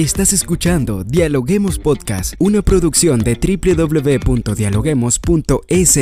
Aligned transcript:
Estás 0.00 0.32
escuchando 0.32 1.04
Dialoguemos 1.04 1.78
Podcast, 1.78 2.32
una 2.38 2.62
producción 2.62 3.20
de 3.20 3.34
www.dialoguemos.es. 3.34 5.98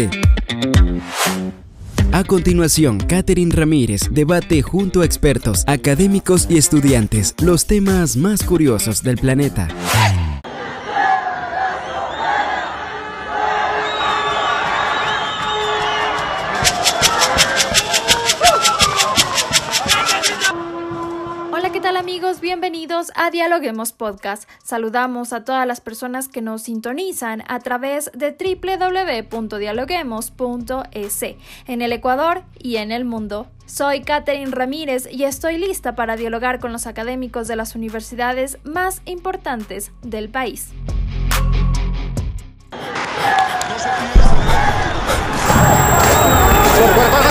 A 2.12 2.22
continuación, 2.22 3.00
Catherine 3.00 3.53
Ramírez 3.53 4.03
debate 4.12 4.62
junto 4.62 5.01
a 5.01 5.04
expertos, 5.04 5.65
académicos 5.66 6.47
y 6.48 6.58
estudiantes 6.58 7.34
los 7.42 7.66
temas 7.66 8.16
más 8.16 8.44
curiosos 8.44 9.03
del 9.03 9.16
planeta. 9.16 9.66
Bienvenidos 22.41 23.13
a 23.15 23.31
Dialoguemos 23.31 23.93
Podcast. 23.93 24.49
Saludamos 24.63 25.33
a 25.33 25.45
todas 25.45 25.65
las 25.69 25.81
personas 25.81 26.27
que 26.27 26.43
nos 26.43 26.63
sintonizan 26.63 27.45
a 27.47 27.61
través 27.61 28.11
de 28.13 28.33
www.dialoguemos.es 29.31 31.23
en 31.23 31.83
el 31.83 31.93
Ecuador 31.93 32.43
y 32.59 32.77
en 32.77 32.91
el 32.91 33.05
mundo. 33.05 33.47
Soy 33.67 34.03
Catherine 34.03 34.51
Ramírez 34.51 35.09
y 35.11 35.23
estoy 35.25 35.59
lista 35.59 35.95
para 35.95 36.17
dialogar 36.17 36.59
con 36.59 36.73
los 36.73 36.89
académicos 36.89 37.47
de 37.47 37.55
las 37.55 37.77
universidades 37.77 38.59
más 38.65 39.01
importantes 39.05 39.93
del 40.03 40.29
país. 40.29 40.71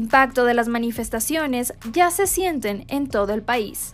impacto 0.00 0.44
de 0.44 0.54
las 0.54 0.66
manifestaciones 0.66 1.74
ya 1.92 2.10
se 2.10 2.26
sienten 2.26 2.84
en 2.88 3.06
todo 3.08 3.34
el 3.34 3.42
país. 3.42 3.92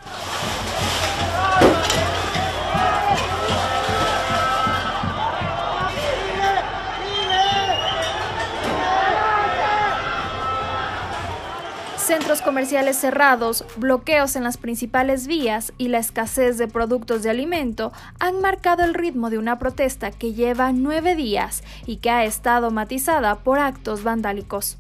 Centros 11.97 12.41
comerciales 12.41 12.97
cerrados, 12.97 13.65
bloqueos 13.77 14.37
en 14.37 14.45
las 14.45 14.59
principales 14.59 15.27
vías 15.27 15.73
y 15.77 15.89
la 15.89 15.99
escasez 15.99 16.57
de 16.57 16.69
productos 16.69 17.25
de 17.25 17.31
alimento 17.31 17.93
han 18.21 18.41
marcado 18.41 18.84
el 18.84 18.95
ritmo 18.95 19.29
de 19.29 19.39
una 19.39 19.59
protesta 19.59 20.12
que 20.12 20.33
lleva 20.33 20.71
nueve 20.71 21.17
días 21.17 21.65
y 21.84 21.97
que 21.97 22.11
ha 22.11 22.25
estado 22.25 22.71
matizada 22.71 23.34
por 23.34 23.59
actos 23.59 24.05
vandálicos. 24.05 24.79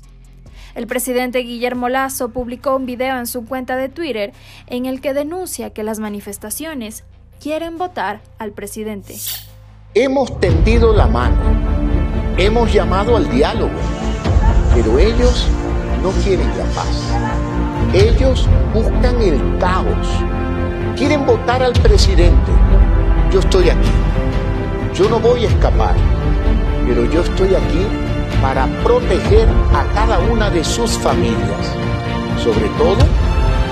El 0.76 0.86
presidente 0.86 1.38
Guillermo 1.38 1.88
Lazo 1.88 2.28
publicó 2.28 2.76
un 2.76 2.84
video 2.84 3.16
en 3.18 3.26
su 3.26 3.46
cuenta 3.46 3.76
de 3.76 3.88
Twitter 3.88 4.34
en 4.66 4.84
el 4.84 5.00
que 5.00 5.14
denuncia 5.14 5.70
que 5.70 5.82
las 5.82 6.00
manifestaciones 6.00 7.02
quieren 7.40 7.78
votar 7.78 8.20
al 8.38 8.52
presidente. 8.52 9.16
Hemos 9.94 10.38
tendido 10.38 10.92
la 10.92 11.06
mano, 11.06 11.34
hemos 12.36 12.70
llamado 12.70 13.16
al 13.16 13.26
diálogo, 13.30 13.72
pero 14.74 14.98
ellos 14.98 15.48
no 16.02 16.10
quieren 16.22 16.48
la 16.58 16.64
paz. 16.66 17.14
Ellos 17.94 18.46
buscan 18.74 19.22
el 19.22 19.58
caos, 19.58 20.06
quieren 20.94 21.24
votar 21.24 21.62
al 21.62 21.72
presidente. 21.72 22.52
Yo 23.32 23.40
estoy 23.40 23.70
aquí, 23.70 23.88
yo 24.92 25.08
no 25.08 25.20
voy 25.20 25.46
a 25.46 25.48
escapar, 25.48 25.96
pero 26.86 27.10
yo 27.10 27.22
estoy 27.22 27.54
aquí 27.54 28.05
para 28.40 28.66
proteger 28.82 29.48
a 29.72 29.90
cada 29.94 30.18
una 30.18 30.50
de 30.50 30.62
sus 30.64 30.98
familias, 30.98 31.74
sobre 32.42 32.68
todo 32.78 32.98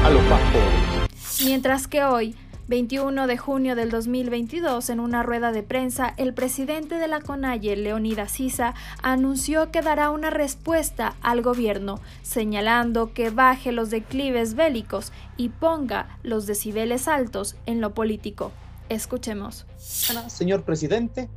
a 0.04 0.10
los 0.10 0.22
más 0.24 0.40
pobres. 0.52 1.04
Mientras 1.44 1.86
que 1.88 2.04
hoy, 2.04 2.34
21 2.68 3.26
de 3.26 3.36
junio 3.36 3.76
del 3.76 3.90
2022, 3.90 4.88
en 4.88 5.00
una 5.00 5.22
rueda 5.22 5.52
de 5.52 5.62
prensa, 5.62 6.14
el 6.16 6.32
presidente 6.32 6.94
de 6.96 7.08
la 7.08 7.20
CONAIE, 7.20 7.76
Leonidas 7.76 8.32
Sisa, 8.32 8.74
anunció 9.02 9.70
que 9.70 9.82
dará 9.82 10.10
una 10.10 10.30
respuesta 10.30 11.14
al 11.20 11.42
gobierno, 11.42 12.00
señalando 12.22 13.12
que 13.12 13.28
baje 13.30 13.70
los 13.70 13.90
declives 13.90 14.54
bélicos 14.54 15.12
y 15.36 15.50
ponga 15.50 16.18
los 16.22 16.46
decibeles 16.46 17.06
altos 17.06 17.56
en 17.66 17.82
lo 17.82 17.92
político. 17.92 18.50
Escuchemos. 18.88 19.66
Señor 19.76 20.62
presidente, 20.62 21.28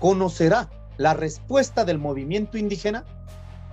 conocerá 0.00 0.68
la 0.96 1.14
respuesta 1.14 1.84
del 1.84 1.98
movimiento 1.98 2.58
indígena, 2.58 3.04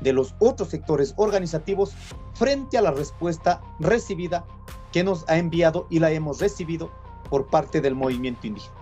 de 0.02 0.14
los 0.14 0.36
otros 0.40 0.70
sectores 0.70 1.14
organizativos, 1.18 1.94
frente 2.34 2.78
a 2.78 2.82
la 2.82 2.92
respuesta 2.92 3.62
recibida 3.80 4.46
que 4.92 5.04
nos 5.04 5.28
ha 5.30 5.38
enviado 5.38 5.88
y 5.90 6.00
la 6.00 6.12
hemos 6.12 6.40
recibido 6.40 6.92
por 7.30 7.48
parte 7.48 7.82
del 7.82 7.96
movimiento 7.96 8.48
indígena. 8.48 8.76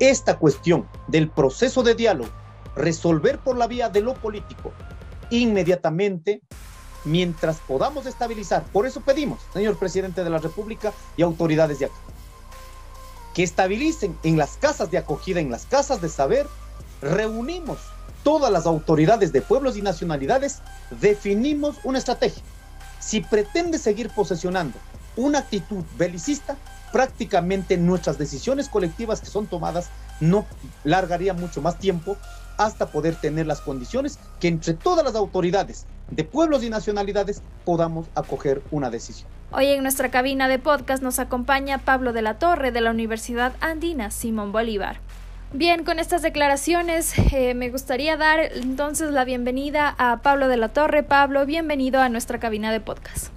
Esta 0.00 0.38
cuestión 0.38 0.88
del 1.06 1.28
proceso 1.28 1.82
de 1.82 1.94
diálogo, 1.94 2.30
resolver 2.74 3.38
por 3.38 3.56
la 3.56 3.66
vía 3.66 3.88
de 3.88 4.00
lo 4.00 4.14
político, 4.14 4.72
inmediatamente, 5.30 6.42
mientras 7.04 7.58
podamos 7.58 8.06
estabilizar. 8.06 8.64
Por 8.72 8.86
eso 8.86 9.00
pedimos, 9.00 9.40
señor 9.52 9.76
presidente 9.76 10.24
de 10.24 10.30
la 10.30 10.38
República 10.38 10.92
y 11.16 11.22
autoridades 11.22 11.78
de 11.78 11.86
acá, 11.86 11.94
que 13.34 13.42
estabilicen 13.42 14.16
en 14.22 14.36
las 14.36 14.56
casas 14.56 14.90
de 14.90 14.98
acogida, 14.98 15.40
en 15.40 15.50
las 15.50 15.66
casas 15.66 16.00
de 16.00 16.08
saber, 16.08 16.46
reunimos 17.02 17.78
todas 18.22 18.50
las 18.52 18.66
autoridades 18.66 19.32
de 19.32 19.42
pueblos 19.42 19.76
y 19.76 19.82
nacionalidades, 19.82 20.60
definimos 21.00 21.76
una 21.84 21.98
estrategia. 21.98 22.42
Si 23.00 23.20
pretende 23.20 23.78
seguir 23.78 24.10
posesionando 24.10 24.78
una 25.16 25.40
actitud 25.40 25.84
belicista, 25.98 26.56
prácticamente 26.92 27.76
nuestras 27.76 28.18
decisiones 28.18 28.68
colectivas 28.68 29.20
que 29.20 29.26
son 29.26 29.46
tomadas 29.46 29.90
no 30.20 30.46
largaría 30.84 31.34
mucho 31.34 31.60
más 31.60 31.78
tiempo 31.78 32.16
hasta 32.58 32.86
poder 32.86 33.16
tener 33.16 33.46
las 33.46 33.60
condiciones 33.60 34.18
que 34.38 34.48
entre 34.48 34.74
todas 34.74 35.04
las 35.04 35.16
autoridades 35.16 35.86
de 36.10 36.22
pueblos 36.22 36.62
y 36.62 36.70
nacionalidades 36.70 37.42
podamos 37.64 38.06
acoger 38.14 38.62
una 38.70 38.90
decisión. 38.90 39.28
Hoy 39.50 39.66
en 39.66 39.82
nuestra 39.82 40.10
cabina 40.10 40.48
de 40.48 40.58
podcast 40.58 41.02
nos 41.02 41.18
acompaña 41.18 41.78
Pablo 41.78 42.12
de 42.12 42.22
la 42.22 42.38
Torre 42.38 42.72
de 42.72 42.80
la 42.80 42.90
Universidad 42.90 43.52
Andina 43.60 44.10
Simón 44.10 44.52
Bolívar. 44.52 44.98
Bien, 45.54 45.84
con 45.84 45.98
estas 45.98 46.22
declaraciones 46.22 47.12
eh, 47.30 47.52
me 47.52 47.68
gustaría 47.68 48.16
dar 48.16 48.40
entonces 48.40 49.10
la 49.10 49.26
bienvenida 49.26 49.94
a 49.98 50.22
Pablo 50.22 50.48
de 50.48 50.56
la 50.56 50.68
Torre. 50.68 51.02
Pablo, 51.02 51.44
bienvenido 51.44 52.00
a 52.00 52.08
nuestra 52.08 52.40
cabina 52.40 52.72
de 52.72 52.80
podcast. 52.80 53.28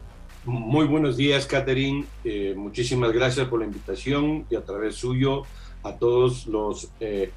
Muy 0.46 0.88
buenos 0.88 1.18
días, 1.18 1.46
Catherine. 1.46 2.06
Eh, 2.24 2.54
muchísimas 2.56 3.12
gracias 3.12 3.50
por 3.50 3.60
la 3.60 3.66
invitación 3.66 4.46
y 4.50 4.56
a 4.56 4.64
través 4.64 4.96
suyo 4.96 5.44
a 5.84 5.92
todos 5.96 6.48
los 6.48 6.90
eh, 7.02 7.32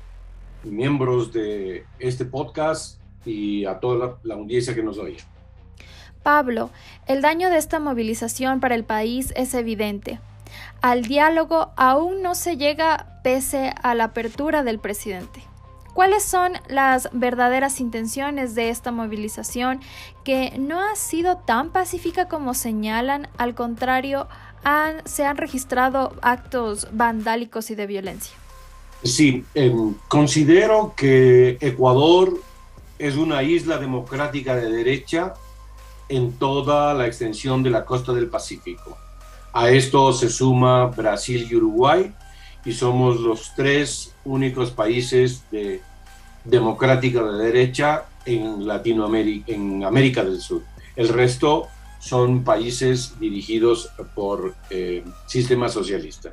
miembros 0.63 1.33
de 1.33 1.85
este 1.99 2.25
podcast 2.25 3.01
y 3.27 3.65
a 3.65 3.81
toda 3.81 3.99
la, 3.99 4.17
la 4.23 4.35
audiencia 4.35 4.77
que 4.77 4.83
nos 4.85 4.97
oye. 4.99 5.17
Pablo, 6.23 6.71
el 7.09 7.21
daño 7.21 7.51
de 7.51 7.57
esta 7.57 7.81
movilización 7.81 8.61
para 8.61 8.77
el 8.77 8.85
país 8.85 9.33
es 9.35 9.55
evidente. 9.55 10.21
Al 10.81 11.03
diálogo 11.03 11.73
aún 11.77 12.23
no 12.23 12.35
se 12.35 12.57
llega 12.57 13.21
pese 13.23 13.75
a 13.83 13.95
la 13.95 14.05
apertura 14.05 14.63
del 14.63 14.79
presidente. 14.79 15.43
¿Cuáles 15.95 16.23
son 16.23 16.53
las 16.69 17.09
verdaderas 17.13 17.81
intenciones 17.81 18.55
de 18.55 18.71
esta 18.71 18.93
movilización 18.93 19.81
que 20.25 20.57
no 20.57 20.81
ha 20.81 20.95
sido 20.95 21.39
tan 21.39 21.71
pacífica 21.71 22.29
como 22.29 22.55
señalan? 22.55 23.29
Al 23.37 23.57
contrario, 23.57 24.29
se 25.05 25.25
han 25.25 25.37
registrado 25.37 26.15
actos 26.23 26.87
vandálicos 26.93 27.71
y 27.71 27.75
de 27.75 27.87
violencia. 27.87 28.37
Sí, 29.03 29.45
em, 29.55 29.95
considero 30.09 30.95
que 30.97 31.59
Ecuador 31.61 32.41
es 32.99 33.17
una 33.17 33.43
isla 33.43 33.79
democrática 33.79 34.57
de 34.57 34.71
derecha 34.71 35.35
en 36.09 36.33
toda 36.33 36.95
la 36.95 37.07
extensión 37.07 37.63
de 37.63 37.71
la 37.71 37.85
costa 37.85 38.13
del 38.13 38.29
Pacífico. 38.29 38.97
A 39.53 39.71
esto 39.71 40.13
se 40.13 40.29
suma 40.29 40.87
Brasil 40.87 41.47
y 41.51 41.57
Uruguay 41.57 42.13
y 42.65 42.73
somos 42.73 43.21
los 43.21 43.55
tres 43.55 44.15
únicos 44.25 44.71
países 44.71 45.45
de 45.51 45.81
democrática 46.45 47.23
de 47.23 47.45
derecha 47.45 48.05
en 48.25 48.67
Latinoamérica, 48.67 49.53
en 49.53 49.85
América 49.85 50.25
del 50.25 50.41
Sur. 50.41 50.63
El 50.97 51.09
resto 51.09 51.69
son 51.99 52.45
países 52.45 53.19
dirigidos 53.19 53.91
por 54.15 54.55
eh, 54.71 55.05
sistemas 55.27 55.73
socialistas. 55.73 56.33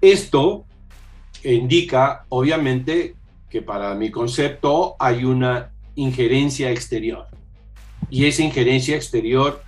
Esto 0.00 0.64
indica, 1.44 2.24
obviamente, 2.28 3.14
que 3.48 3.62
para 3.62 3.94
mi 3.94 4.10
concepto 4.10 4.96
hay 4.98 5.24
una 5.24 5.72
injerencia 5.94 6.70
exterior. 6.70 7.26
Y 8.10 8.26
esa 8.26 8.42
injerencia 8.42 8.96
exterior 8.96 9.62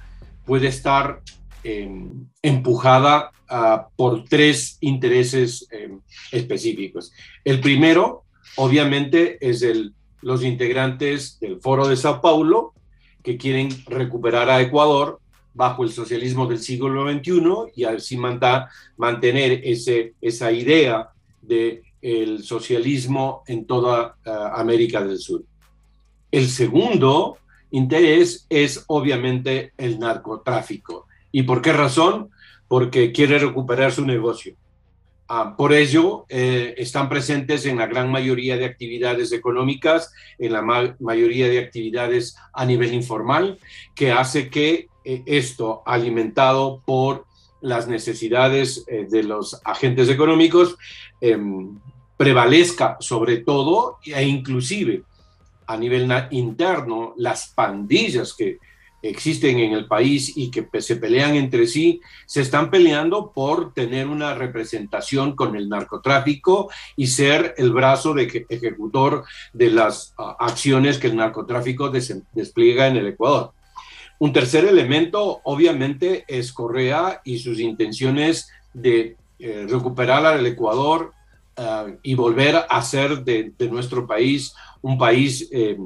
puede 0.45 0.69
estar 0.69 1.21
Em, 1.67 2.27
empujada 2.43 3.31
ah, 3.49 3.89
por 3.97 4.25
tres 4.25 4.77
intereses 4.83 5.67
em, 5.71 5.99
específicos. 6.31 7.11
El 7.43 7.63
primero 7.63 8.25
obviamente 8.57 9.39
es 9.41 9.63
el, 9.63 9.95
los 10.21 10.45
integrantes 10.45 11.41
del 11.41 11.63
Foro 11.63 11.89
de 11.89 11.97
Sao 11.97 12.21
Paulo 12.21 12.75
que 13.23 13.39
quieren 13.39 13.71
recuperar 13.87 14.51
a 14.51 14.61
Ecuador 14.61 15.21
bajo 15.55 15.85
el 15.85 15.91
socialismo 15.91 16.47
del 16.47 16.59
siglo 16.59 17.11
XXI 17.11 17.73
y 17.75 17.85
así 17.85 18.19
mantener 18.19 19.63
ese, 19.65 20.13
esa 20.21 20.53
idea 20.53 21.09
del 21.41 21.83
el 22.03 22.45
socialismo 22.45 23.43
en 23.47 23.65
toda 23.65 24.17
eh, 24.23 24.31
América 24.53 25.03
del 25.03 25.19
Sur. 25.19 25.43
El 26.31 26.47
segundo 26.49 27.39
interés 27.71 28.45
es 28.51 28.85
obviamente 28.89 29.73
el 29.79 29.99
narcotráfico. 29.99 31.07
¿Y 31.35 31.43
por 31.43 31.63
qué 31.63 31.73
razón? 31.73 32.31
Porque 32.69 33.11
quiere 33.11 33.41
recuperar 33.41 33.91
su 33.91 34.07
negocio. 34.07 34.55
Ah, 35.27 35.57
por 35.57 35.73
ello, 35.73 36.27
eh, 36.29 36.77
están 36.77 37.09
presentes 37.09 37.67
en 37.67 37.79
la 37.79 37.89
gran 37.89 38.09
mayoría 38.09 38.57
de 38.57 38.67
actividades 38.67 39.33
económicas, 39.33 40.13
en 40.39 40.53
la 40.53 40.63
mayoría 41.01 41.49
de 41.49 41.59
actividades 41.59 42.37
a 42.53 42.65
nivel 42.65 42.95
informal, 42.95 43.59
que 43.97 44.13
hace 44.13 44.49
que 44.49 44.87
eh, 45.05 45.25
esto, 45.27 45.83
alimentado 45.87 46.85
por 46.87 47.27
las 47.61 47.89
necesidades 47.89 48.85
eh, 48.87 49.09
de 49.11 49.25
los 49.25 49.61
agentes 49.65 50.09
económicos, 50.09 50.77
em, 51.21 51.81
prevalezca 52.17 52.97
sobre 53.01 53.39
todo 53.39 53.99
e 54.07 54.23
inclusive 54.23 55.03
a 55.67 55.77
nivel 55.77 56.09
interno 56.31 57.13
las 57.17 57.49
pandillas 57.49 58.35
que 58.35 58.59
existen 59.05 59.59
en 59.59 59.73
el 59.73 59.87
país 59.87 60.33
y 60.35 60.51
que 60.51 60.67
se 60.81 60.97
pelean 60.97 61.35
entre 61.35 61.67
sí, 61.67 62.01
se 62.27 62.41
están 62.41 62.71
peleando 62.71 63.33
por 63.33 63.75
tener 63.75 64.07
una 64.09 64.35
representación 64.35 65.37
con 65.37 65.57
el 65.57 65.69
narcotráfico 65.69 66.71
y 66.97 67.07
ser 67.09 67.55
el 67.59 67.73
brazo 67.73 68.15
de 68.15 68.47
ejecutor 68.49 69.25
de 69.53 69.71
las 69.71 70.15
ah, 70.19 70.37
acciones 70.41 70.99
que 70.99 71.09
el 71.09 71.17
narcotráfico 71.17 71.91
despliega 71.91 72.87
en 72.87 72.97
el 72.97 73.09
Ecuador. 73.09 73.53
Un 74.19 74.33
tercer 74.33 74.65
elemento, 74.65 75.41
obviamente, 75.45 76.25
es 76.27 76.53
Correa 76.53 77.21
y 77.25 77.39
sus 77.39 77.61
intenciones 77.61 78.49
de 78.73 79.17
eh, 79.39 79.67
recuperar 79.69 80.25
al 80.25 80.47
Ecuador 80.47 81.13
ah, 81.59 81.89
y 82.03 82.15
volver 82.15 82.57
a 82.69 82.83
ser 82.83 83.23
de, 83.23 83.53
nuestro 83.71 84.07
país 84.07 84.55
un 84.81 84.97
país 84.97 85.49
eh, 85.51 85.77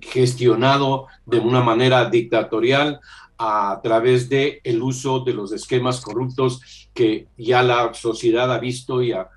gestionado 0.00 1.06
de 1.26 1.38
una 1.38 1.62
manera 1.62 2.08
dictatorial 2.08 3.00
a 3.38 3.80
través 3.82 4.28
de 4.28 4.60
el 4.62 4.82
uso 4.82 5.20
de 5.20 5.34
los 5.34 5.52
esquemas 5.52 6.00
corruptos 6.00 6.88
que 6.94 7.26
ya 7.36 7.62
la 7.62 7.92
sociedad 7.94 8.52
ha 8.52 8.58
visto 8.58 9.02
y 9.02 9.12
ha, 9.12 9.28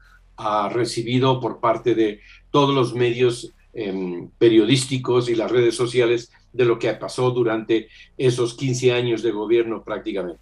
recibido 0.69 1.39
por 1.39 1.59
parte 1.59 1.95
de 1.95 2.19
todos 2.51 2.75
los 2.75 2.93
medios 2.93 3.55
em, 3.73 4.29
periodísticos 4.37 5.29
y 5.29 5.35
las 5.35 5.49
redes 5.49 5.73
sociales 5.75 6.31
de 6.53 6.63
lo 6.63 6.77
que 6.77 6.93
pasó 6.93 7.31
durante 7.31 7.87
esos 8.19 8.53
15 8.53 8.91
años 8.91 9.23
de 9.23 9.31
gobierno 9.31 9.83
prácticamente. 9.83 10.39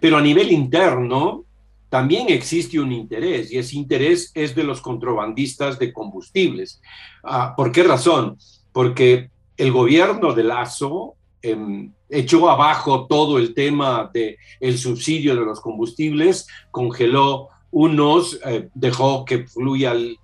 Pero 0.00 0.18
a 0.18 0.20
nivel 0.20 0.52
interno 0.52 1.46
también 1.88 2.28
existe 2.28 2.78
un 2.78 2.92
interés 2.92 3.50
y 3.50 3.56
ese 3.56 3.76
interés 3.76 4.30
es 4.34 4.54
de 4.54 4.64
los 4.64 4.82
contrabandistas 4.82 5.78
de 5.78 5.92
combustibles. 5.94 6.82
Ah, 7.24 7.54
¿Por 7.56 7.72
qué 7.72 7.82
razón? 7.82 8.36
Porque 8.72 9.30
el 9.58 9.72
gobierno 9.72 10.32
de 10.32 10.44
Lazo 10.44 11.16
em, 11.42 11.92
echó 12.08 12.48
abajo 12.48 13.06
todo 13.06 13.38
el 13.38 13.54
tema 13.54 14.10
del 14.12 14.36
el 14.60 14.78
subsidio 14.78 15.34
de 15.36 15.44
los 15.44 15.60
combustibles, 15.60 16.46
congeló 16.70 17.48
unos, 17.70 18.40
eh, 18.46 18.70
dejó 18.74 19.24
que 19.24 19.46
fluya 19.46 19.90
al, 19.90 20.16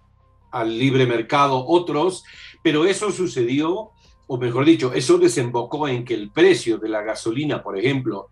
al 0.50 0.78
libre 0.78 1.06
mercado 1.06 1.66
otros, 1.66 2.24
pero 2.62 2.86
eso 2.86 3.10
sucedió, 3.10 3.90
o 4.26 4.38
mejor 4.38 4.64
dicho, 4.64 4.92
eso 4.94 5.18
desembocó 5.18 5.86
en 5.88 6.04
que 6.04 6.14
el 6.14 6.30
precio 6.30 6.78
de 6.78 6.88
la 6.88 7.02
gasolina, 7.02 7.62
por 7.62 7.78
ejemplo, 7.78 8.30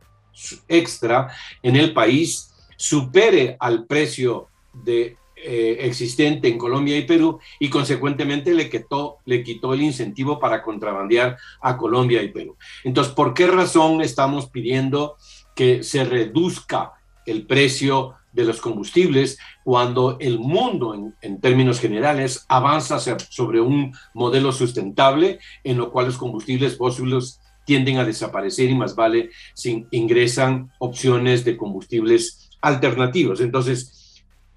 extra 0.68 1.28
en 1.62 1.76
el 1.76 1.92
país 1.92 2.54
supere 2.76 3.56
al 3.60 3.86
precio 3.86 4.48
de 4.72 5.16
eh, 5.44 5.78
existente 5.80 6.48
en 6.48 6.58
Colombia 6.58 6.96
y 6.96 7.02
Perú 7.02 7.40
y 7.58 7.68
consecuentemente 7.68 8.54
le 8.54 8.70
quitó, 8.70 9.18
le 9.24 9.42
quitó 9.42 9.74
el 9.74 9.82
incentivo 9.82 10.38
para 10.38 10.62
contrabandear 10.62 11.36
a 11.60 11.76
Colombia 11.76 12.22
y 12.22 12.28
Perú. 12.28 12.56
Entonces, 12.84 13.12
¿por 13.12 13.34
qué 13.34 13.46
razón 13.48 14.00
estamos 14.02 14.46
pidiendo 14.46 15.16
que 15.56 15.82
se 15.82 16.04
reduzca 16.04 16.92
el 17.26 17.46
precio 17.46 18.14
de 18.32 18.44
los 18.44 18.60
combustibles 18.60 19.38
cuando 19.64 20.16
el 20.20 20.38
mundo 20.38 20.94
en, 20.94 21.14
en, 21.20 21.40
términos 21.40 21.80
generales 21.80 22.44
avanza 22.48 22.98
sobre 22.98 23.60
un 23.60 23.94
modelo 24.14 24.52
sustentable 24.52 25.38
en 25.64 25.76
lo 25.76 25.90
cual 25.90 26.06
los 26.06 26.16
combustibles 26.16 26.78
fósiles 26.78 27.40
tienden 27.64 27.98
a 27.98 28.04
desaparecer 28.04 28.70
y 28.70 28.74
más 28.74 28.94
vale 28.94 29.30
si 29.54 29.86
ingresan 29.90 30.70
opciones 30.78 31.44
de 31.44 31.56
combustibles 31.56 32.50
alternativos. 32.60 33.40
Entonces, 33.40 34.01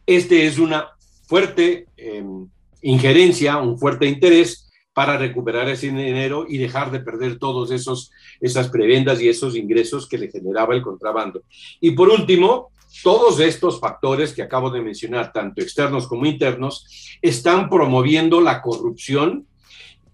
este 0.06 0.46
es 0.46 0.60
una 0.60 0.90
fuerte 1.28 1.88
em, 1.98 2.48
injerencia, 2.82 3.58
un 3.58 3.78
fuerte 3.78 4.06
interés 4.06 4.70
para 4.94 5.18
recuperar 5.18 5.68
ese 5.68 5.88
dinero 5.88 6.46
y 6.48 6.58
dejar 6.58 6.92
de 6.92 7.02
perder 7.02 7.38
todos 7.38 7.72
esos 7.72 8.12
esas 8.40 8.70
prebendas 8.70 9.22
y 9.22 9.28
esos 9.28 9.56
ingresos 9.56 10.08
que 10.08 10.18
le 10.18 10.30
generaba 10.30 10.74
el 10.74 10.82
contrabando. 10.82 11.44
Y 11.82 11.92
por 11.92 12.10
último, 12.10 12.72
todos 13.04 13.40
estos 13.40 13.80
factores 13.80 14.34
que 14.34 14.42
acabo 14.42 14.70
de 14.70 14.82
mencionar, 14.82 15.34
tanto 15.34 15.62
externos 15.62 16.08
como 16.08 16.26
internos, 16.26 17.18
están 17.22 17.70
promoviendo 17.70 18.40
la 18.40 18.62
corrupción 18.62 19.48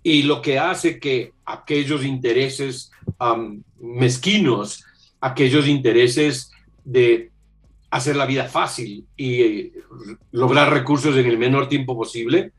y 0.04 0.24
lo 0.24 0.42
que 0.42 0.58
hace 0.58 1.00
que 1.00 1.34
aquellos 1.46 2.04
intereses 2.04 2.92
mezquinos, 3.80 4.84
aquellos 5.20 5.68
intereses 5.68 6.52
de 6.84 7.31
hacer 7.92 8.16
la 8.16 8.26
vida 8.26 8.46
fácil 8.46 9.06
y 9.18 9.42
eh, 9.42 9.72
lograr 10.32 10.72
recursos 10.72 11.16
en 11.18 11.26
el 11.28 11.38
menor 11.38 11.68
tiempo 11.68 11.96
posible, 11.96 12.54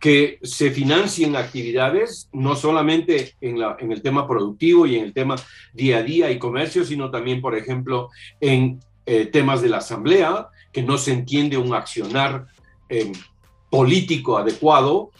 que 0.00 0.40
se 0.42 0.72
financien 0.72 1.36
actividades 1.36 2.28
no 2.32 2.56
solamente 2.56 3.36
en, 3.40 3.60
la, 3.60 3.76
en, 3.78 3.92
el 3.92 4.02
tema 4.02 4.26
productivo 4.26 4.84
y 4.84 4.96
en 4.96 5.04
el 5.04 5.12
tema 5.12 5.36
día 5.72 5.98
a 5.98 6.02
día 6.02 6.30
y 6.32 6.40
comercio, 6.40 6.84
sino 6.84 7.08
también, 7.08 7.40
por 7.40 7.56
ejemplo, 7.56 8.10
en 8.40 8.80
eh, 9.06 9.26
temas 9.26 9.62
de 9.62 9.68
la 9.68 9.76
asamblea, 9.76 10.48
que 10.72 10.82
no 10.82 10.98
se 10.98 11.12
entiende 11.12 11.56
un 11.56 11.72
accionar 11.72 12.46
eh, 12.88 13.12
político 13.70 14.36
adecuado 14.36 15.12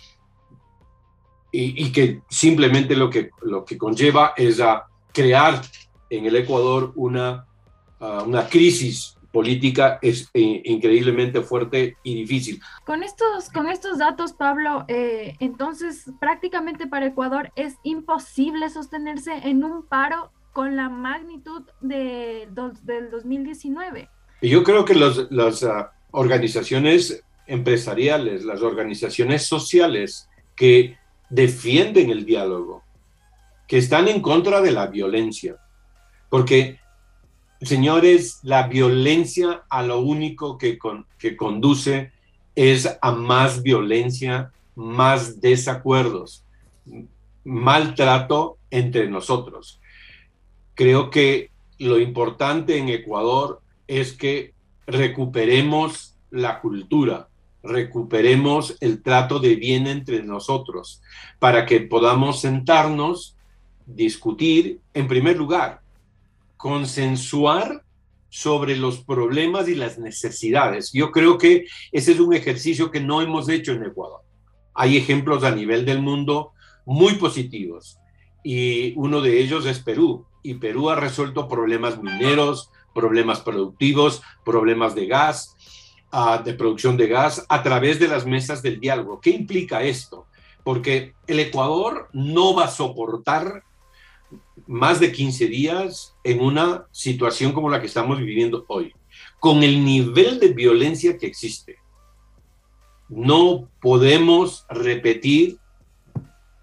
y, 1.52 1.85
y, 1.87 1.93
que 1.93 2.23
simplemente 2.29 2.97
lo 2.97 3.09
que, 3.09 3.31
lo 3.43 3.64
que 3.64 3.79
conlleva 3.79 4.35
es 4.37 4.59
a 4.59 4.87
crear 5.12 5.62
en 6.11 6.26
el 6.26 6.35
Ecuador 6.35 6.93
una 6.97 7.47
una 8.02 8.49
crisis 8.49 9.16
política 9.32 9.99
es 10.02 10.28
eh, 10.35 10.62
increíblemente 10.64 11.40
fuerte 11.40 11.97
y 12.02 12.14
difícil. 12.14 12.61
Con 12.85 13.02
estos, 13.02 13.49
con 13.49 13.68
estos 13.68 13.99
datos, 13.99 14.32
Pablo, 14.35 14.85
eh, 14.88 15.37
entonces 15.40 16.11
prácticamente 16.21 16.87
para 16.87 17.06
Ecuador 17.06 17.50
es 17.56 17.76
imposible 17.82 18.68
sostenerse 18.68 19.32
en 19.44 19.64
un 19.64 19.85
paro 19.85 20.30
con 20.52 20.76
la 20.76 20.90
magnitud 20.90 21.62
de, 21.80 22.47
del 22.82 23.11
2019. 23.11 24.09
Yo 24.42 24.62
creo 24.62 24.85
que 24.85 24.94
las 24.94 25.62
ah, 25.62 25.92
organizaciones 26.11 27.25
empresariales, 27.47 28.44
las 28.44 28.61
organizaciones 28.61 29.47
sociales 29.47 30.28
que 30.54 30.99
defienden 31.30 32.11
el 32.11 32.26
diálogo, 32.26 32.82
que 33.66 33.78
están 33.78 34.09
en 34.09 34.21
contra 34.21 34.61
de 34.61 34.73
la 34.73 34.88
violencia, 34.88 35.56
porque 36.28 36.82
Señores, 37.62 38.40
la 38.42 38.66
violencia 38.66 39.62
a 39.71 39.85
lo 39.85 40.00
único 40.00 40.59
que, 40.59 40.78
que 41.19 41.37
conduce 41.37 42.11
es 42.57 42.99
a 43.00 43.12
más 43.12 43.62
violencia, 43.62 44.50
más 44.75 45.40
desacuerdos, 45.40 46.45
maltrato 47.45 48.59
entre 48.71 49.09
nosotros. 49.09 49.81
Creo 50.75 51.11
que 51.11 51.50
lo 51.78 52.00
importante 52.00 52.78
en 52.78 52.88
Ecuador 52.88 53.61
es 53.87 54.12
que 54.12 54.54
recuperemos 54.87 56.16
la 56.31 56.61
cultura, 56.61 57.28
recuperemos 57.62 58.76
el 58.81 59.02
trato 59.02 59.38
de 59.38 59.54
bien 59.54 59.87
entre 59.87 60.25
nosotros, 60.25 61.00
para 61.38 61.64
que 61.64 61.81
podamos 61.81 62.40
sentarnos, 62.40 63.37
discutir, 63.87 64.81
en 64.95 65.07
primer 65.07 65.37
lugar, 65.37 65.82
consensuar 66.62 67.83
sobre 68.28 68.76
los 68.76 69.02
problemas 69.02 69.69
y 69.69 69.75
las 69.75 69.99
necesidades. 69.99 70.92
Yo 70.92 71.11
creo 71.11 71.37
que 71.37 71.66
ese 71.90 72.12
es 72.12 72.21
un 72.21 72.33
ejercicio 72.35 72.92
que 72.92 73.00
no 73.00 73.21
hemos 73.21 73.49
hecho 73.49 73.73
en 73.73 73.83
Ecuador. 73.83 74.21
Hay 74.73 74.97
ejemplos 74.97 75.42
a 75.42 75.50
nivel 75.50 75.85
del 75.85 76.00
mundo 76.00 76.52
muy 76.87 77.14
positivos 77.14 77.99
y 78.45 78.95
uno 78.97 79.21
de 79.21 79.40
ellos 79.40 79.66
es 79.66 79.81
Perú. 79.81 80.25
Y 80.45 80.54
Perú 80.54 80.88
ha 80.88 80.95
resuelto 80.95 81.49
problemas 81.49 82.00
mineros, 82.00 82.71
problemas 82.95 83.40
productivos, 83.40 84.23
problemas 84.45 84.95
de 84.95 85.07
gas. 85.09 85.57
ah, 86.12 86.40
de 86.45 86.54
producción 86.54 86.97
de 86.97 87.09
gas 87.09 87.45
a 87.49 87.64
través 87.64 87.99
de 87.99 88.07
las 88.07 88.25
mesas 88.25 88.62
del 88.62 88.78
diálogo. 88.78 89.21
¿Qué 89.21 89.31
implica 89.31 89.83
esto? 89.83 90.26
Porque 90.62 91.14
el 91.26 91.40
Ecuador 91.40 92.09
no 92.12 92.54
va 92.54 92.66
a 92.66 92.71
soportar 92.71 93.64
más 94.67 95.01
de 95.01 95.12
15 95.12 95.47
días 95.47 96.15
en 96.25 96.41
una 96.41 96.87
situación 96.91 97.53
como 97.53 97.71
la 97.71 97.81
que 97.81 97.87
estamos 97.87 98.19
viviendo 98.19 98.65
hoy, 98.69 98.95
con 99.41 99.62
el 99.62 99.85
nivel 99.85 100.41
de 100.41 100.49
violencia 100.49 101.19
que 101.19 101.27
existe. 101.27 101.77
No 103.09 103.69
podemos 103.81 104.65
repetir 104.69 105.59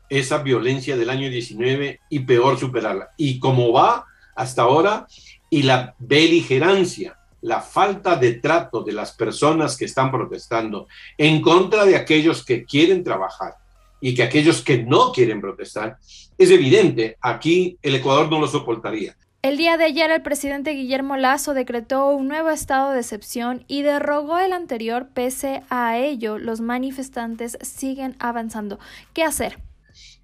esa 0.10 0.40
violencia 0.40 0.98
del 0.98 1.10
año 1.10 1.30
19 1.30 2.00
y 2.10 2.20
peor 2.20 2.58
superarla. 2.58 3.10
Y 3.18 3.40
como 3.40 3.72
va 3.72 4.06
hasta 4.36 4.64
ahora, 4.64 5.08
y 5.50 5.64
la 5.64 5.96
beligerancia, 6.00 7.20
la 7.42 7.62
falta 7.62 8.16
de 8.16 8.34
trato 8.34 8.82
de 8.82 8.94
las 8.94 9.12
personas 9.14 9.78
que 9.78 9.86
están 9.86 10.12
protestando 10.12 10.88
en 11.18 11.42
contra 11.42 11.86
de 11.86 11.96
aquellos 11.96 12.44
que 12.44 12.66
quieren 12.66 13.04
trabajar 13.04 13.59
y 14.02 14.16
que 14.16 14.24
aquellos 14.24 14.62
que 14.62 14.84
no 14.84 15.12
quieren 15.12 15.42
protestar, 15.42 15.98
es 16.38 16.52
evidente, 16.52 17.18
aquí 17.22 17.78
el 17.82 17.96
Ecuador 17.96 18.30
no 18.30 18.40
lo 18.40 18.48
soportaría. 18.48 19.16
El 19.42 19.56
día 19.56 19.78
de 19.78 19.86
ayer 19.86 20.12
el 20.12 20.22
presidente 20.22 20.72
Guillermo 20.72 21.16
Lazo 21.16 21.54
decretó 21.54 22.10
un 22.10 22.28
nuevo 22.28 22.50
estado 22.50 22.92
de 22.92 23.00
excepción 23.00 23.64
y 23.70 23.84
derogó 23.84 24.38
el 24.38 24.52
anterior. 24.52 25.08
Pese 25.14 25.64
a 25.70 25.98
ello, 25.98 26.38
los 26.38 26.60
manifestantes 26.60 27.58
siguen 27.62 28.18
avanzando. 28.20 28.80
¿Qué 29.14 29.24
hacer? 29.24 29.60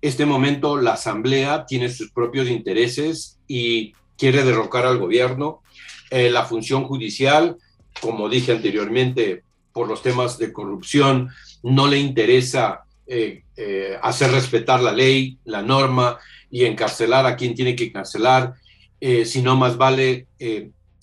Este 0.01 0.25
momento 0.25 0.75
la 0.77 0.93
Asamblea 0.93 1.65
tiene 1.65 1.87
sus 1.89 2.11
propios 2.11 2.49
intereses 2.49 3.39
y 3.47 3.93
quiere 4.17 4.43
derrocar 4.43 4.85
al 4.85 4.97
gobierno. 4.97 5.61
Eh, 6.11 6.29
la 6.29 6.43
función 6.43 6.83
judicial, 6.83 7.55
como 8.01 8.27
dije 8.27 8.51
anteriormente, 8.51 9.43
por 9.71 9.87
los 9.87 10.01
temas 10.01 10.37
de 10.37 10.51
corrupción, 10.53 11.29
no 11.63 11.87
le 11.87 11.99
interesa 11.99 12.84
eh, 13.07 13.43
eh, 13.55 13.97
hacer 14.01 14.31
respetar 14.31 14.81
la 14.81 14.91
ley, 14.91 15.37
la 15.45 15.61
norma 15.61 16.17
y 16.49 16.65
encarcelar 16.65 17.25
a 17.25 17.35
quien 17.35 17.53
tiene 17.53 17.75
que 17.75 17.85
encarcelar, 17.85 18.53
sino 19.25 19.55
más 19.55 19.77
vale 19.77 20.25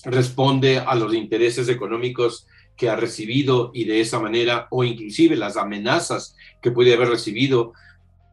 responde 0.05 0.79
a 0.79 0.97
los 0.97 1.15
intereses 1.15 1.69
económicos 1.69 2.49
que 2.77 2.89
ha 2.89 2.97
recibido 2.97 3.71
y 3.73 3.85
de 3.85 4.01
esa 4.01 4.19
manera, 4.19 4.67
o 4.71 4.83
inclusive 4.83 5.37
las 5.37 5.57
amenazas 5.57 6.35
que 6.61 6.73
puede 6.73 6.95
haber 6.95 7.11
recibido 7.11 7.75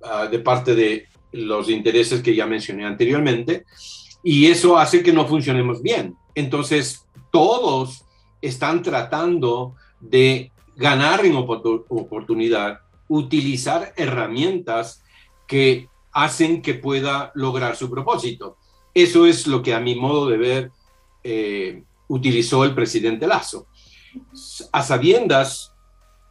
Ah, 0.01 0.27
de 0.27 0.39
parte 0.39 0.75
de 0.75 1.07
los 1.33 1.69
intereses 1.69 2.21
que 2.21 2.33
ya 2.33 2.45
mencioné 2.45 2.85
anteriormente, 2.85 3.65
y 4.23 4.47
eso 4.47 4.77
hace 4.77 5.03
que 5.03 5.11
no 5.11 5.27
funcionemos 5.27 5.81
bien. 5.81 6.15
Entonces, 6.35 7.05
todos 7.31 8.05
están 8.41 8.81
tratando 8.81 9.75
de 9.99 10.51
ganar 10.77 11.25
en 11.25 11.35
oportunidad, 11.35 12.79
utilizar 13.09 13.93
herramientas 13.97 15.03
que 15.47 15.89
hacen 16.13 16.61
que 16.61 16.75
pueda 16.75 17.31
lograr 17.35 17.75
su 17.75 17.89
propósito. 17.89 18.57
Eso 18.93 19.25
es 19.25 19.47
lo 19.47 19.61
que 19.61 19.73
a 19.73 19.81
mi 19.81 19.95
modo 19.95 20.29
de 20.29 20.37
ver 20.37 20.71
eh, 21.23 21.83
utilizó 22.07 22.63
el 22.63 22.73
presidente 22.73 23.27
Lazo. 23.27 23.67
A 24.71 24.81
sabiendas 24.81 25.73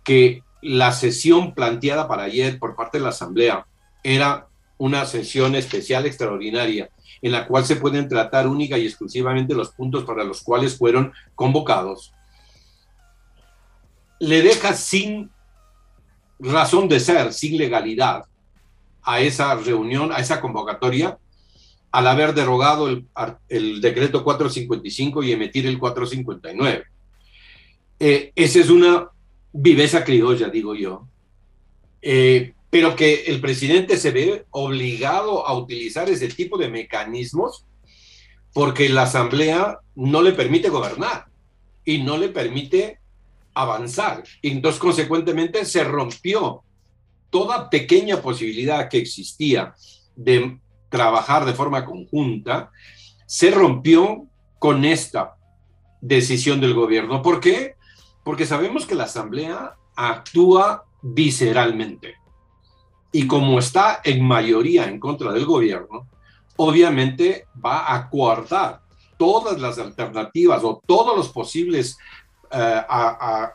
que 0.05 0.43
la 0.63 0.93
sesión 0.93 1.55
planteada 1.55 2.09
para 2.09 2.25
ayer 2.25 2.59
por 2.59 2.75
parte 2.75 2.99
de 2.99 3.05
la 3.05 3.11
Asamblea 3.11 3.67
era 4.03 4.49
una 4.79 5.05
sesión 5.05 5.55
especial 5.55 6.07
extraordinaria 6.07 6.91
en 7.23 7.33
la 7.33 7.47
cual 7.47 7.65
se 7.65 7.77
pueden 7.77 8.09
tratar 8.09 8.47
única 8.47 8.79
y 8.79 8.87
exclusivamente 8.87 9.55
los 9.55 9.71
puntos 9.71 10.05
para 10.05 10.25
los 10.25 10.43
cuales 10.43 10.77
fueron 10.77 11.13
convocados, 11.35 12.13
le 14.21 14.43
deja 14.43 14.75
sin 14.75 15.31
razón 16.39 16.89
de 16.89 17.01
ser, 17.01 17.33
sin 17.33 17.57
legalidad 17.57 18.25
a 19.03 19.21
esa 19.21 19.55
reunión, 19.55 20.13
a 20.13 20.19
esa 20.19 20.41
convocatoria, 20.41 21.19
al 21.91 22.07
haber 22.07 22.35
derogado 22.35 22.89
el, 23.49 23.81
decreto 23.81 24.23
455 24.23 25.23
y 25.23 25.33
emitir 25.33 25.67
el 25.67 25.79
459. 25.79 26.85
Eh, 28.01 28.33
esa 28.35 28.59
es 28.61 28.71
una 28.71 29.09
viveza 29.53 30.05
criolla, 30.05 30.49
digo 30.49 30.75
yo, 30.75 31.09
eh, 32.03 32.53
pero 32.71 32.95
que 32.95 33.25
el 33.27 33.41
presidente 33.41 33.97
se 33.97 34.11
ve 34.11 34.45
obligado 34.51 35.47
a 35.47 35.57
utilizar 35.57 36.09
ese 36.11 36.29
tipo 36.29 36.59
de 36.59 36.69
mecanismos 36.69 37.65
porque 38.53 38.89
la 38.89 39.03
asamblea 39.03 39.79
no 39.95 40.23
le 40.23 40.33
permite 40.33 40.69
gobernar 40.69 41.27
y 41.85 41.99
no 42.03 42.19
le 42.19 42.29
permite 42.29 42.99
avanzar. 43.63 44.23
Y 44.43 44.51
entonces, 44.51 44.81
consecuentemente, 44.81 45.65
se 45.65 45.85
rompió 45.85 46.63
toda 47.31 47.69
pequeña 47.69 48.21
posibilidad 48.21 48.89
que 48.89 48.99
existía 48.99 49.75
de 50.17 50.59
trabajar 50.89 51.45
de 51.45 51.53
forma 51.53 51.85
conjunta, 51.85 52.71
se 53.27 53.51
rompió 53.51 54.27
con 54.59 54.85
esta 54.85 55.37
decisión 56.01 56.61
del 56.61 56.75
gobierno. 56.75 57.21
¿Por 57.23 57.41
qué? 57.41 57.79
porque 58.29 58.45
sabemos 58.45 58.85
que 58.85 58.95
la 58.95 59.05
Asamblea 59.05 59.75
actúa 59.97 60.85
visceralmente. 61.01 62.17
Y 63.11 63.27
como 63.27 63.59
está 63.59 64.03
en 64.05 64.23
mayoría 64.23 64.87
en 64.87 65.01
contra 65.01 65.33
del 65.33 65.47
gobierno, 65.47 66.07
obviamente 66.57 67.47
va 67.65 67.95
a 67.95 68.11
coartar 68.11 68.83
todas 69.17 69.59
las 69.59 69.79
alternativas 69.79 70.63
o 70.63 70.79
todos 70.87 71.17
los 71.17 71.31
posibles 71.31 71.97
eh, 72.51 72.83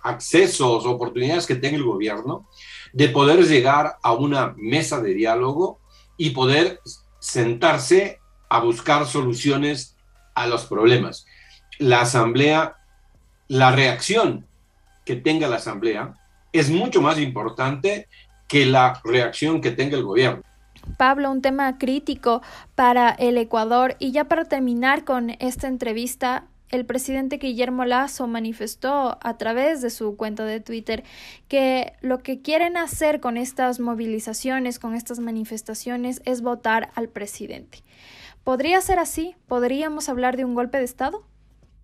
accesos, 0.03 0.85
oportunidades 0.85 1.45
que 1.45 1.55
tenga 1.55 1.77
el 1.77 1.83
gobierno 1.83 2.47
de 2.91 3.09
poder 3.09 3.43
llegar 3.45 3.97
a 4.01 4.13
una 4.13 4.53
mesa 4.57 5.01
de 5.01 5.13
diálogo 5.13 5.79
y 6.17 6.31
poder 6.31 6.79
sentarse 7.19 8.19
a 8.49 8.59
buscar 8.59 9.05
soluciones 9.05 9.95
a 10.35 10.47
los 10.47 10.65
problemas. 10.65 11.25
La 11.79 12.01
asamblea, 12.01 12.75
la 13.47 13.71
reacción 13.71 14.45
que 15.05 15.15
tenga 15.15 15.47
la 15.47 15.57
Asamblea 15.57 16.13
es 16.51 16.69
mucho 16.69 17.01
más 17.01 17.19
importante 17.19 18.07
que 18.47 18.65
la 18.65 19.01
reacción 19.03 19.61
que 19.61 19.71
tenga 19.71 19.97
el 19.97 20.03
gobierno. 20.03 20.43
Pablo, 20.97 21.31
un 21.31 21.41
tema 21.41 21.77
crítico 21.77 22.41
para 22.75 23.09
el 23.11 23.37
Ecuador. 23.37 23.95
Y 23.99 24.11
ya 24.11 24.25
para 24.25 24.45
terminar 24.45 25.05
con 25.05 25.31
esta 25.39 25.67
entrevista, 25.67 26.45
el 26.73 26.85
presidente 26.85 27.37
Guillermo 27.37 27.85
Lazo 27.85 28.27
manifestó 28.27 29.17
a 29.21 29.37
través 29.37 29.81
de 29.81 29.89
su 29.89 30.17
cuenta 30.17 30.45
de 30.45 30.59
Twitter 30.59 31.03
que 31.47 31.93
lo 32.01 32.19
que 32.19 32.41
quieren 32.41 32.77
hacer 32.77 33.19
con 33.19 33.37
estas 33.37 33.79
movilizaciones, 33.79 34.79
con 34.79 34.95
estas 34.95 35.19
manifestaciones, 35.19 36.21
es 36.25 36.41
votar 36.41 36.91
al 36.95 37.09
presidente. 37.09 37.83
¿Podría 38.43 38.81
ser 38.81 38.99
así? 38.99 39.35
¿Podríamos 39.47 40.09
hablar 40.09 40.35
de 40.35 40.45
un 40.45 40.55
golpe 40.55 40.79
de 40.79 40.83
Estado? 40.85 41.23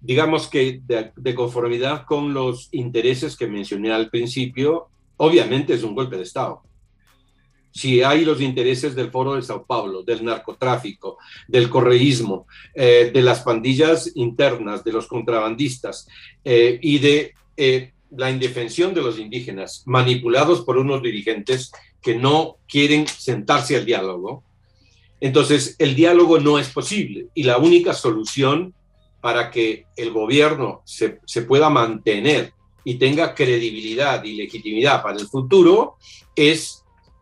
digamos 0.02 0.48
que 0.48 0.82
de, 0.86 1.36
conformidad 1.36 2.06
con 2.06 2.34
los 2.34 2.70
intereses 2.72 3.36
que 3.36 3.48
mencioné 3.48 3.92
al 3.92 4.10
principio, 4.10 4.88
obviamente 5.18 5.74
es 5.74 5.84
un 5.84 5.96
golpe 5.96 6.18
de 6.18 6.24
Estado. 6.24 6.62
Si 7.72 8.02
hay 8.02 8.26
los 8.26 8.42
intereses 8.42 8.96
del 8.96 9.12
Foro 9.12 9.36
de 9.36 9.42
Sao 9.42 9.66
Paulo, 9.66 10.04
del 10.04 10.26
narcotráfico, 10.26 11.18
del 11.48 11.70
correísmo, 11.70 12.48
eh, 12.74 13.12
de 13.14 13.22
las 13.22 13.42
pandillas 13.42 14.12
internas, 14.16 14.84
de 14.84 14.92
los 14.92 15.08
contrabandistas 15.08 16.08
eh, 16.44 16.80
y 16.82 17.00
de 17.00 17.34
eh, 17.58 17.94
la 18.12 18.32
indefensión 18.32 18.94
de 18.94 19.02
los 19.02 19.20
indígenas, 19.20 19.84
manipulados 19.86 20.62
por 20.62 20.78
unos 20.78 21.02
dirigentes 21.04 21.72
que 22.02 22.16
no 22.16 22.58
quieren 22.68 23.08
sentarse 23.08 23.76
al 23.76 23.86
diálogo, 23.86 24.44
entonces 25.22 25.76
el 25.80 25.96
diálogo 25.96 26.40
no 26.40 26.60
es 26.60 26.70
posible. 26.70 27.28
Y 27.34 27.44
la 27.44 27.58
única 27.58 27.94
solución 27.94 28.74
para 29.22 29.52
que 29.52 29.86
el 29.96 30.12
gobierno 30.12 30.82
se, 30.86 31.20
pueda 31.42 31.70
mantener 31.70 32.54
y 32.84 32.96
tenga 32.96 33.36
credibilidad 33.36 34.24
y 34.24 34.36
legitimidad 34.36 35.04
para 35.04 35.18
el 35.18 35.28
futuro 35.28 35.98
es 36.36 36.79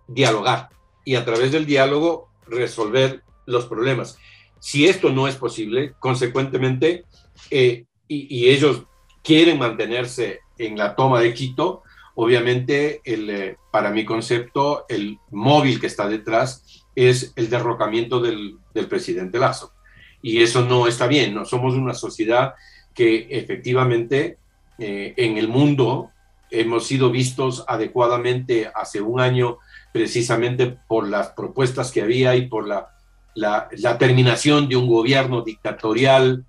dialogar 0.08 0.70
y 1.06 1.16
a 1.16 1.26
través 1.26 1.52
del 1.52 1.66
diálogo 1.66 2.30
resolver 2.48 3.24
los 3.46 3.66
problemas. 3.66 4.18
Si 4.60 4.88
esto 4.88 5.10
no 5.10 5.28
es 5.28 5.36
posible, 5.36 5.94
consecuentemente, 6.00 7.06
eh, 7.52 7.86
y, 8.08 8.50
ellos 8.50 8.84
quieren 9.24 9.60
mantenerse 9.60 10.40
en 10.58 10.78
la 10.78 10.96
toma 10.96 11.20
de 11.20 11.34
Quito, 11.34 11.84
obviamente, 12.16 13.02
el, 13.04 13.30
eh, 13.30 13.58
para 13.72 13.92
mi 13.92 14.06
concepto, 14.06 14.86
el 14.90 15.20
móvil 15.30 15.80
que 15.80 15.88
está 15.88 16.08
detrás 16.08 16.86
es 16.96 17.34
el 17.36 17.50
derrocamiento 17.50 18.20
del 18.20 18.58
presidente 18.90 19.38
Lazo 19.38 19.74
y 20.22 20.42
eso 20.42 20.66
no 20.66 20.88
está 20.88 21.08
bien, 21.08 21.34
no 21.34 21.46
somos 21.46 21.76
una 21.76 21.94
sociedad 21.94 22.56
que 22.94 23.28
efectivamente 23.30 24.38
eh, 24.80 25.14
en 25.18 25.38
el 25.38 25.48
mundo 25.48 26.12
hemos 26.50 26.88
sido 26.88 27.12
vistos 27.12 27.64
adecuadamente 27.68 28.72
hace 28.74 29.02
un 29.02 29.20
año 29.20 29.60
precisamente 29.98 30.78
por 30.88 31.08
las 31.08 31.30
propuestas 31.30 31.92
que 31.92 32.04
había 32.04 32.36
y 32.36 32.48
por 32.48 32.68
la, 32.68 32.90
la, 33.34 33.98
terminación 33.98 34.70
de 34.70 34.76
un 34.76 34.88
gobierno 34.88 35.42
dictatorial 35.42 36.46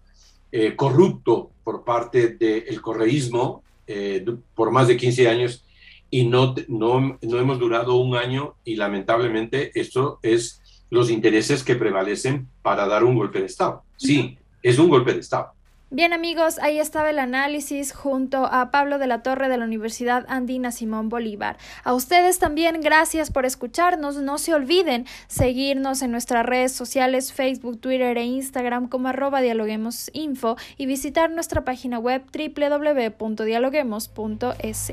eh, 0.52 0.76
corrupto 0.76 1.50
por 1.64 1.83
parte 1.83 2.28
del 2.28 2.78
correísmo 2.83 3.62
eh, 3.87 4.23
por 4.55 4.71
más 4.71 4.87
de 4.87 4.99
15 4.99 5.28
años 5.28 5.64
y 6.11 6.26
no, 6.26 6.55
no, 6.69 7.19
no 7.23 7.38
hemos 7.38 7.59
durado 7.59 7.97
un 7.97 8.17
año 8.17 8.57
y 8.64 8.76
lamentablemente 8.76 9.71
esto 9.81 10.19
es 10.23 10.61
los 10.90 11.11
intereses 11.11 11.64
que 11.64 11.75
prevalecen 11.75 12.49
para 12.61 12.87
dar 12.87 13.02
un 13.02 13.14
golpe 13.14 13.40
de 13.40 13.47
Estado. 13.47 13.83
Sí, 13.97 14.37
es 14.62 14.78
un 14.78 14.90
golpe 14.90 15.14
de 15.14 15.21
Estado. 15.21 15.52
Bien 15.90 16.12
amigos, 16.12 16.59
ahí 16.59 16.78
estaba 16.78 17.09
el 17.09 17.18
análisis 17.18 17.95
junto 17.95 18.45
a 18.45 18.71
Pablo 18.71 18.99
de 18.99 19.07
la 19.07 19.23
Torre 19.23 19.49
de 19.49 19.57
la 19.57 19.64
Universidad 19.64 20.26
Andina 20.28 20.71
Simón 20.71 21.09
Bolívar. 21.09 21.57
A 21.83 21.95
ustedes 21.95 22.38
también 22.38 22.83
gracias 22.83 23.30
por 23.30 23.47
escucharnos. 23.47 24.16
No 24.16 24.37
se 24.37 24.52
olviden 24.52 25.07
seguirnos 25.28 26.02
en 26.02 26.11
nuestras 26.11 26.45
redes 26.45 26.73
sociales 26.73 27.33
Facebook, 27.33 27.80
Twitter 27.80 28.18
e 28.18 28.25
Instagram 28.25 28.88
como 28.88 29.09
arroba 29.09 29.40
dialoguemosinfo 29.40 30.59
y 30.76 30.85
visitar 30.85 31.30
nuestra 31.30 31.64
página 31.64 31.99
web 31.99 32.23
www.dialoguemos.es. 32.35 34.92